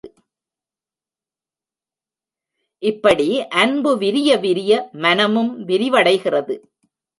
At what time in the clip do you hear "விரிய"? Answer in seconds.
3.97-4.37, 4.37-4.89